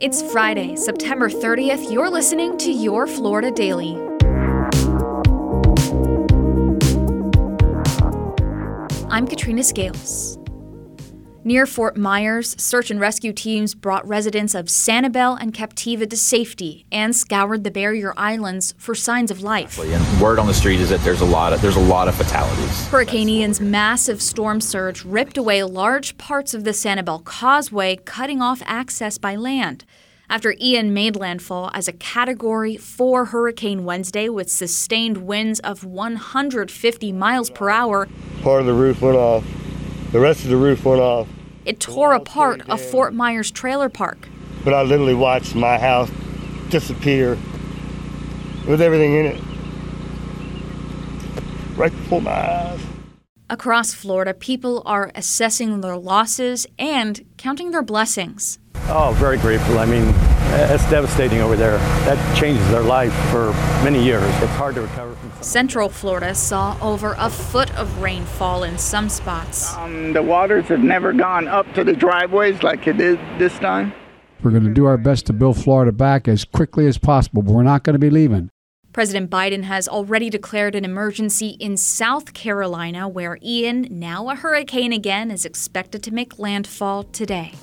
It's 0.00 0.20
Friday, 0.32 0.74
September 0.74 1.30
30th. 1.30 1.92
You're 1.92 2.10
listening 2.10 2.58
to 2.58 2.72
Your 2.72 3.06
Florida 3.06 3.52
Daily. 3.52 3.94
I'm 9.08 9.28
Katrina 9.28 9.62
Scales. 9.62 10.36
Near 11.46 11.66
Fort 11.66 11.98
Myers, 11.98 12.56
search 12.58 12.90
and 12.90 12.98
rescue 12.98 13.30
teams 13.34 13.74
brought 13.74 14.08
residents 14.08 14.54
of 14.54 14.64
Sanibel 14.64 15.36
and 15.38 15.52
Captiva 15.52 16.08
to 16.08 16.16
safety 16.16 16.86
and 16.90 17.14
scoured 17.14 17.64
the 17.64 17.70
barrier 17.70 18.14
islands 18.16 18.74
for 18.78 18.94
signs 18.94 19.30
of 19.30 19.42
life. 19.42 19.78
And 19.78 20.22
word 20.22 20.38
on 20.38 20.46
the 20.46 20.54
street 20.54 20.80
is 20.80 20.88
that 20.88 21.02
there's 21.02 21.20
a 21.20 21.26
lot 21.26 21.52
of 21.52 21.60
there's 21.60 21.76
a 21.76 21.80
lot 21.80 22.08
of 22.08 22.14
fatalities. 22.14 22.86
Hurricane 22.86 23.28
Ian's 23.28 23.60
massive 23.60 24.22
storm 24.22 24.62
surge 24.62 25.04
ripped 25.04 25.36
away 25.36 25.62
large 25.64 26.16
parts 26.16 26.54
of 26.54 26.64
the 26.64 26.70
Sanibel 26.70 27.22
Causeway, 27.22 27.96
cutting 27.96 28.40
off 28.40 28.62
access 28.64 29.18
by 29.18 29.36
land. 29.36 29.84
After 30.30 30.54
Ian 30.58 30.94
made 30.94 31.14
landfall 31.14 31.70
as 31.74 31.88
a 31.88 31.92
Category 31.92 32.78
4 32.78 33.26
hurricane 33.26 33.84
Wednesday 33.84 34.30
with 34.30 34.50
sustained 34.50 35.18
winds 35.18 35.60
of 35.60 35.84
150 35.84 37.12
miles 37.12 37.50
per 37.50 37.68
hour, 37.68 38.08
part 38.40 38.60
of 38.60 38.66
the 38.66 38.72
roof 38.72 39.02
went 39.02 39.18
off. 39.18 39.44
The 40.14 40.20
rest 40.20 40.44
of 40.44 40.50
the 40.50 40.56
roof 40.56 40.84
went 40.84 41.00
off. 41.00 41.26
It 41.64 41.80
tore 41.80 42.12
apart 42.12 42.62
a 42.68 42.78
Fort 42.78 43.12
Myers 43.14 43.50
trailer 43.50 43.88
park. 43.88 44.28
But 44.64 44.72
I 44.72 44.82
literally 44.82 45.12
watched 45.12 45.56
my 45.56 45.76
house 45.76 46.08
disappear 46.68 47.36
with 48.68 48.80
everything 48.80 49.16
in 49.16 49.26
it 49.26 49.42
right 51.76 51.90
before 51.90 52.22
my 52.22 52.30
eyes. 52.30 52.80
Across 53.50 53.92
Florida, 53.92 54.32
people 54.32 54.82
are 54.86 55.12
assessing 55.14 55.82
their 55.82 55.98
losses 55.98 56.66
and 56.78 57.22
counting 57.36 57.72
their 57.72 57.82
blessings. 57.82 58.58
Oh, 58.88 59.14
very 59.18 59.36
grateful. 59.36 59.78
I 59.78 59.84
mean, 59.84 60.14
it's 60.72 60.88
devastating 60.88 61.40
over 61.40 61.54
there. 61.54 61.76
That 62.06 62.36
changes 62.36 62.66
their 62.70 62.82
life 62.82 63.12
for 63.30 63.52
many 63.84 64.02
years. 64.02 64.22
It's 64.22 64.52
hard 64.52 64.76
to 64.76 64.82
recover 64.82 65.14
from. 65.16 65.42
Central 65.42 65.90
Florida 65.90 66.34
saw 66.34 66.78
over 66.80 67.14
a 67.18 67.28
foot 67.28 67.74
of 67.76 68.00
rainfall 68.00 68.62
in 68.62 68.78
some 68.78 69.10
spots. 69.10 69.74
Um, 69.76 70.14
the 70.14 70.22
waters 70.22 70.64
have 70.68 70.80
never 70.80 71.12
gone 71.12 71.46
up 71.46 71.70
to 71.74 71.84
the 71.84 71.92
driveways 71.92 72.62
like 72.62 72.86
it 72.86 72.96
did 72.96 73.18
this 73.38 73.58
time. 73.58 73.92
We're 74.42 74.52
going 74.52 74.64
to 74.64 74.74
do 74.74 74.86
our 74.86 74.98
best 74.98 75.26
to 75.26 75.34
build 75.34 75.62
Florida 75.62 75.92
back 75.92 76.28
as 76.28 76.44
quickly 76.46 76.86
as 76.86 76.96
possible, 76.96 77.42
but 77.42 77.52
we're 77.52 77.62
not 77.62 77.82
going 77.82 77.94
to 77.94 77.98
be 77.98 78.10
leaving. 78.10 78.50
President 78.94 79.28
Biden 79.28 79.64
has 79.64 79.88
already 79.88 80.30
declared 80.30 80.76
an 80.76 80.84
emergency 80.84 81.56
in 81.58 81.76
South 81.76 82.32
Carolina, 82.32 83.08
where 83.08 83.38
Ian, 83.42 83.88
now 83.90 84.30
a 84.30 84.36
hurricane 84.36 84.92
again, 84.92 85.32
is 85.32 85.44
expected 85.44 86.00
to 86.04 86.14
make 86.14 86.38
landfall 86.38 87.02
today. 87.02 87.54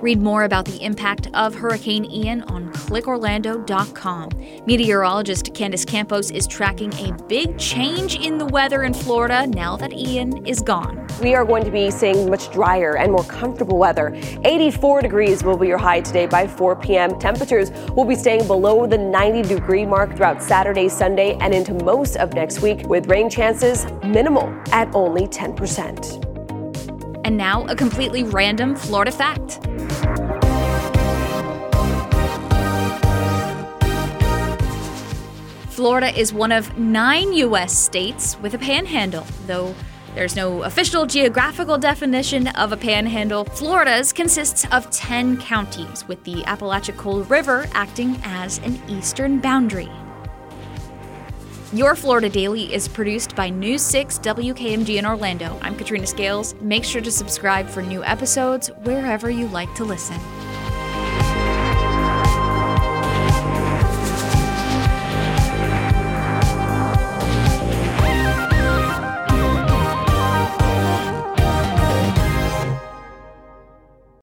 Read 0.00 0.20
more 0.20 0.44
about 0.44 0.64
the 0.64 0.80
impact 0.80 1.26
of 1.34 1.56
Hurricane 1.56 2.04
Ian 2.04 2.42
on 2.42 2.72
clickorlando.com. 2.72 4.30
Meteorologist 4.64 5.52
Candace 5.54 5.84
Campos 5.84 6.30
is 6.30 6.46
tracking 6.46 6.92
a 6.94 7.12
big 7.24 7.58
change 7.58 8.14
in 8.14 8.38
the 8.38 8.46
weather 8.46 8.84
in 8.84 8.94
Florida 8.94 9.44
now 9.48 9.76
that 9.76 9.92
Ian 9.92 10.46
is 10.46 10.60
gone. 10.60 11.04
We 11.20 11.34
are 11.34 11.44
going 11.44 11.64
to 11.64 11.72
be 11.72 11.90
seeing 11.90 12.30
much 12.30 12.48
drier 12.52 12.96
and 12.96 13.10
more 13.10 13.24
comfortable 13.24 13.76
weather. 13.76 14.12
84 14.44 15.02
degrees 15.02 15.42
will 15.42 15.56
be 15.56 15.66
your 15.66 15.78
high 15.78 16.00
today 16.00 16.26
by 16.26 16.46
4 16.46 16.76
p.m. 16.76 17.18
Temperatures 17.18 17.72
will 17.96 18.04
be 18.04 18.14
staying 18.14 18.46
below 18.46 18.86
the 18.86 18.98
90 18.98 19.42
degree 19.52 19.84
mark 19.84 20.16
throughout 20.16 20.40
Saturday, 20.40 20.88
Sunday, 20.88 21.36
and 21.40 21.52
into 21.52 21.74
most 21.74 22.14
of 22.18 22.34
next 22.34 22.60
week, 22.62 22.86
with 22.88 23.08
rain 23.08 23.28
chances 23.28 23.84
minimal 24.04 24.48
at 24.70 24.94
only 24.94 25.26
10%. 25.26 26.24
And 27.24 27.36
now, 27.36 27.66
a 27.66 27.74
completely 27.74 28.22
random 28.22 28.76
Florida 28.76 29.10
fact. 29.10 29.58
Florida 35.78 36.12
is 36.18 36.32
one 36.32 36.50
of 36.50 36.76
nine 36.76 37.32
U.S. 37.34 37.72
states 37.72 38.36
with 38.40 38.52
a 38.52 38.58
panhandle, 38.58 39.24
though 39.46 39.76
there's 40.16 40.34
no 40.34 40.64
official 40.64 41.06
geographical 41.06 41.78
definition 41.78 42.48
of 42.48 42.72
a 42.72 42.76
panhandle. 42.76 43.44
Florida's 43.44 44.12
consists 44.12 44.66
of 44.72 44.90
10 44.90 45.36
counties, 45.36 46.04
with 46.08 46.24
the 46.24 46.44
Apalachicola 46.46 47.22
River 47.30 47.68
acting 47.74 48.20
as 48.24 48.58
an 48.64 48.82
eastern 48.88 49.38
boundary. 49.38 49.88
Your 51.72 51.94
Florida 51.94 52.28
Daily 52.28 52.74
is 52.74 52.88
produced 52.88 53.36
by 53.36 53.48
News 53.48 53.82
6 53.82 54.18
WKMG 54.18 54.96
in 54.96 55.06
Orlando. 55.06 55.60
I'm 55.62 55.76
Katrina 55.76 56.08
Scales. 56.08 56.56
Make 56.60 56.82
sure 56.82 57.02
to 57.02 57.12
subscribe 57.12 57.68
for 57.68 57.82
new 57.82 58.02
episodes 58.02 58.66
wherever 58.82 59.30
you 59.30 59.46
like 59.46 59.72
to 59.76 59.84
listen. 59.84 60.18